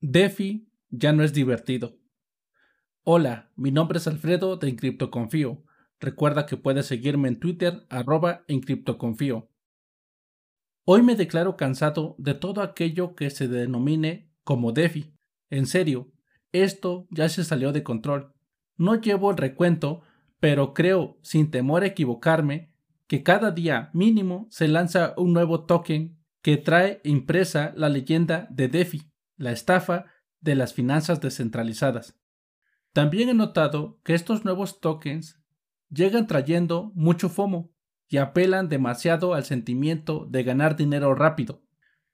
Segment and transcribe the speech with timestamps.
[0.00, 1.98] DeFi ya no es divertido.
[3.02, 5.64] Hola, mi nombre es Alfredo de Encriptoconfío.
[6.00, 9.48] Recuerda que puedes seguirme en Twitter arroba Encriptoconfío.
[10.84, 15.14] Hoy me declaro cansado de todo aquello que se denomine como DeFi.
[15.48, 16.12] En serio,
[16.52, 18.34] esto ya se salió de control.
[18.76, 20.02] No llevo el recuento,
[20.40, 22.70] pero creo, sin temor a equivocarme,
[23.06, 28.68] que cada día mínimo se lanza un nuevo token que trae impresa la leyenda de
[28.68, 30.06] DeFi la estafa
[30.40, 32.18] de las finanzas descentralizadas.
[32.92, 35.42] También he notado que estos nuevos tokens
[35.90, 37.72] llegan trayendo mucho FOMO
[38.08, 41.62] y apelan demasiado al sentimiento de ganar dinero rápido.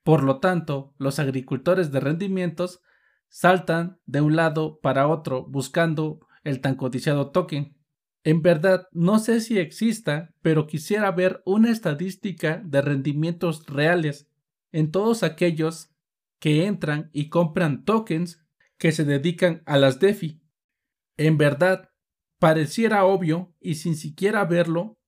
[0.03, 2.81] Por lo tanto, los agricultores de rendimientos
[3.29, 7.77] saltan de un lado para otro buscando el tan codiciado token.
[8.25, 14.29] En verdad, no sé si exista, pero quisiera ver una estadística de rendimientos reales
[14.70, 15.92] en todos aquellos
[16.43, 18.45] que entran y compran tokens
[18.77, 20.43] que se dedican a las DeFi.
[21.17, 21.93] En verdad,
[22.41, 24.99] pareciera obvio y sin siquiera verlo,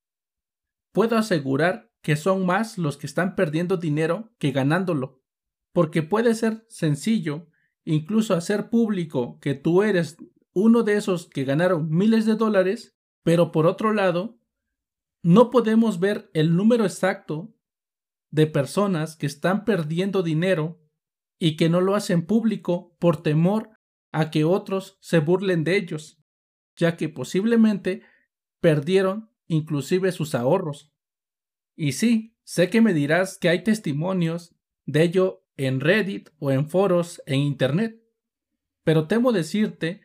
[0.92, 5.24] puedo asegurar que son más los que están perdiendo dinero que ganándolo,
[5.72, 7.48] porque puede ser sencillo
[7.82, 10.16] incluso hacer público que tú eres
[10.52, 14.38] uno de esos que ganaron miles de dólares, pero por otro lado,
[15.24, 17.52] no podemos ver el número exacto
[18.30, 20.83] de personas que están perdiendo dinero
[21.38, 23.70] y que no lo hacen público por temor
[24.12, 26.22] a que otros se burlen de ellos,
[26.76, 28.02] ya que posiblemente
[28.60, 30.92] perdieron inclusive sus ahorros.
[31.76, 34.54] Y sí, sé que me dirás que hay testimonios
[34.86, 38.00] de ello en Reddit o en foros en Internet,
[38.84, 40.02] pero temo decirte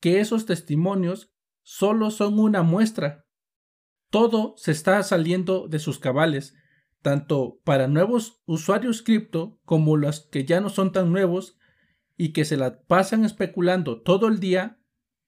[0.00, 3.26] que esos testimonios solo son una muestra.
[4.10, 6.54] Todo se está saliendo de sus cabales
[7.04, 11.58] tanto para nuevos usuarios cripto como los que ya no son tan nuevos
[12.16, 14.80] y que se la pasan especulando todo el día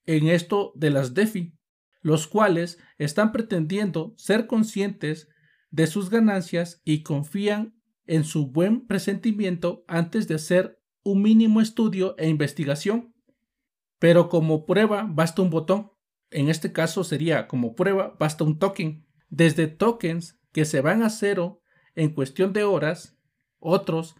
[0.07, 1.55] en esto de las DeFi,
[2.01, 5.29] los cuales están pretendiendo ser conscientes
[5.69, 12.15] de sus ganancias y confían en su buen presentimiento antes de hacer un mínimo estudio
[12.17, 13.13] e investigación.
[13.99, 15.91] Pero como prueba basta un botón.
[16.31, 19.05] En este caso sería como prueba basta un token.
[19.29, 21.61] Desde tokens que se van a cero
[21.97, 23.17] en cuestión de horas,
[23.59, 24.15] otros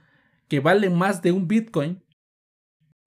[0.49, 2.03] que valen más de un Bitcoin.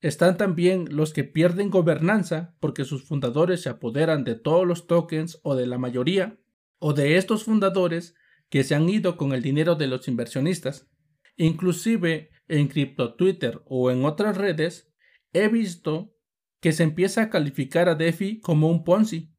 [0.00, 5.40] Están también los que pierden gobernanza porque sus fundadores se apoderan de todos los tokens
[5.42, 6.38] o de la mayoría,
[6.78, 8.14] o de estos fundadores
[8.48, 10.88] que se han ido con el dinero de los inversionistas.
[11.36, 14.92] Inclusive en Crypto Twitter o en otras redes
[15.32, 16.14] he visto
[16.60, 19.34] que se empieza a calificar a DeFi como un Ponzi,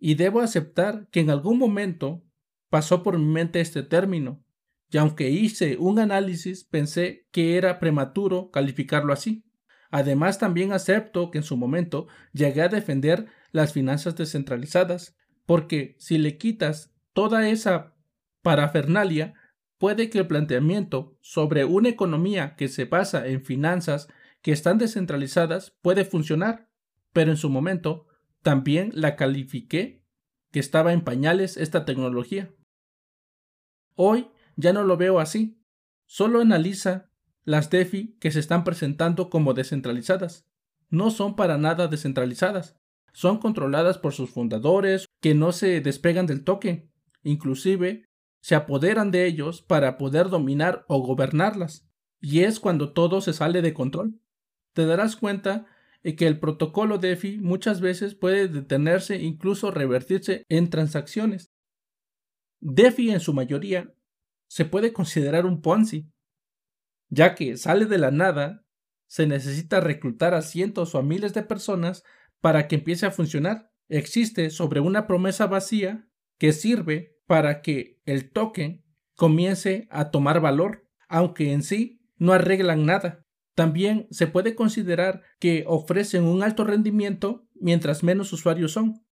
[0.00, 2.24] y debo aceptar que en algún momento
[2.68, 4.44] pasó por mi mente este término,
[4.92, 9.42] y aunque hice un análisis pensé que era prematuro calificarlo así.
[9.90, 15.16] Además también acepto que en su momento llegué a defender las finanzas descentralizadas,
[15.46, 17.94] porque si le quitas toda esa
[18.42, 19.32] parafernalia,
[19.78, 24.08] puede que el planteamiento sobre una economía que se basa en finanzas
[24.42, 26.68] que están descentralizadas puede funcionar,
[27.14, 28.08] pero en su momento
[28.42, 30.04] también la califiqué
[30.50, 32.52] que estaba en pañales esta tecnología.
[33.94, 35.58] Hoy ya no lo veo así.
[36.06, 37.10] Solo analiza
[37.44, 40.46] las DeFi que se están presentando como descentralizadas.
[40.90, 42.76] No son para nada descentralizadas.
[43.12, 46.90] Son controladas por sus fundadores que no se despegan del toque.
[47.22, 48.04] Inclusive
[48.40, 51.88] se apoderan de ellos para poder dominar o gobernarlas.
[52.20, 54.20] Y es cuando todo se sale de control.
[54.74, 55.66] Te darás cuenta
[56.02, 61.52] que el protocolo DeFi muchas veces puede detenerse incluso revertirse en transacciones.
[62.60, 63.92] DeFi en su mayoría
[64.52, 66.12] se puede considerar un Ponzi,
[67.08, 68.66] ya que sale de la nada,
[69.06, 72.02] se necesita reclutar a cientos o a miles de personas
[72.42, 73.70] para que empiece a funcionar.
[73.88, 76.06] Existe sobre una promesa vacía
[76.38, 78.84] que sirve para que el token
[79.16, 83.24] comience a tomar valor, aunque en sí no arreglan nada.
[83.54, 89.02] También se puede considerar que ofrecen un alto rendimiento mientras menos usuarios son,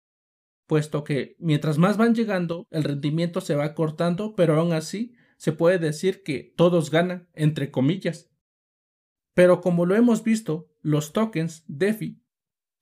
[0.67, 5.53] puesto que mientras más van llegando el rendimiento se va cortando, pero aún así se
[5.53, 8.29] puede decir que todos ganan, entre comillas.
[9.33, 12.23] Pero como lo hemos visto, los tokens DeFi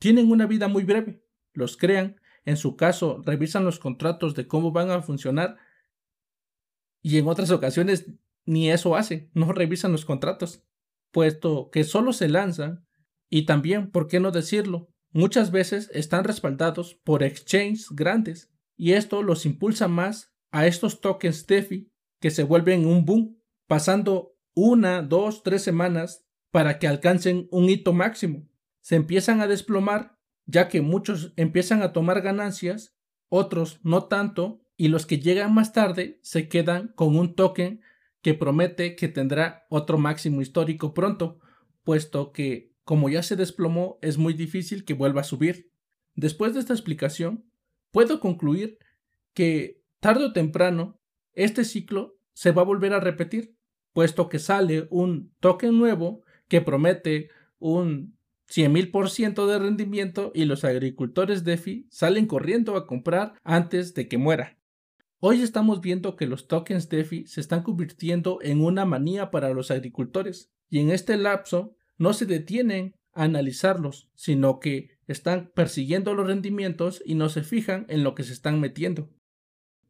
[0.01, 1.23] tienen una vida muy breve.
[1.53, 5.57] Los crean, en su caso revisan los contratos de cómo van a funcionar
[7.01, 8.07] y en otras ocasiones
[8.45, 10.65] ni eso hacen, no revisan los contratos,
[11.13, 12.85] puesto que solo se lanzan
[13.31, 14.91] y también, ¿por qué no decirlo?
[15.13, 21.47] Muchas veces están respaldados por exchanges grandes y esto los impulsa más a estos tokens
[21.47, 27.69] DeFi que se vuelven un boom, pasando una, dos, tres semanas para que alcancen un
[27.69, 28.49] hito máximo.
[28.81, 32.97] Se empiezan a desplomar, ya que muchos empiezan a tomar ganancias,
[33.29, 37.83] otros no tanto, y los que llegan más tarde se quedan con un token
[38.23, 41.41] que promete que tendrá otro máximo histórico pronto,
[41.85, 45.73] puesto que, como ya se desplomó, es muy difícil que vuelva a subir.
[46.15, 47.51] Después de esta explicación,
[47.93, 48.79] puedo concluir
[49.35, 50.98] que tarde o temprano
[51.39, 53.55] este ciclo se va a volver a repetir,
[53.93, 57.31] puesto que sale un token nuevo que promete
[57.61, 58.19] un
[58.49, 64.59] 100.000% de rendimiento y los agricultores DeFi salen corriendo a comprar antes de que muera.
[65.21, 69.71] Hoy estamos viendo que los tokens DeFi se están convirtiendo en una manía para los
[69.71, 76.27] agricultores y en este lapso no se detienen a analizarlos, sino que están persiguiendo los
[76.27, 79.11] rendimientos y no se fijan en lo que se están metiendo.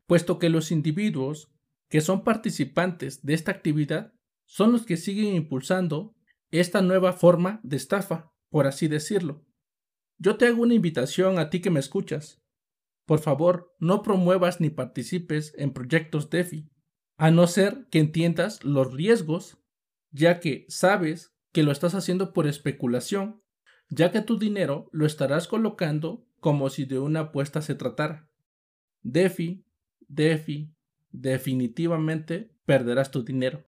[0.08, 1.52] Puesto que los individuos
[1.90, 4.14] que son participantes de esta actividad
[4.46, 6.16] son los que siguen impulsando
[6.50, 9.44] esta nueva forma de estafa, por así decirlo.
[10.16, 12.42] Yo te hago una invitación a ti que me escuchas.
[13.04, 16.70] Por favor, no promuevas ni participes en proyectos DeFi,
[17.18, 19.58] a no ser que entiendas los riesgos,
[20.10, 23.42] ya que sabes que lo estás haciendo por especulación,
[23.90, 28.30] ya que tu dinero lo estarás colocando como si de una apuesta se tratara.
[29.02, 29.67] DeFi,
[30.08, 30.74] DeFi,
[31.10, 33.64] definitivamente perderás tu dinero.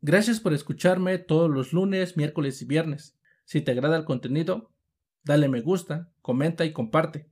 [0.00, 3.18] Gracias por escucharme todos los lunes, miércoles y viernes.
[3.44, 4.72] Si te agrada el contenido,
[5.24, 7.30] dale me gusta, comenta y comparte.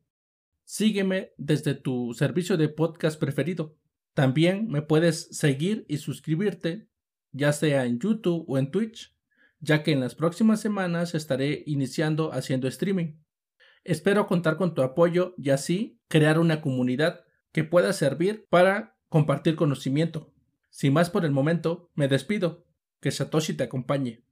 [0.65, 3.77] Sígueme desde tu servicio de podcast preferido.
[4.15, 6.89] También me puedes seguir y suscribirte,
[7.33, 9.15] ya sea en YouTube o en Twitch,
[9.61, 13.17] ya que en las próximas semanas estaré iniciando haciendo streaming.
[13.83, 17.25] Espero contar con tu apoyo y así crear una comunidad
[17.55, 20.35] que pueda servir para compartir conocimiento.
[20.71, 22.67] Sin más por el momento, me despido.
[23.01, 24.25] Que Satoshi te acompañe.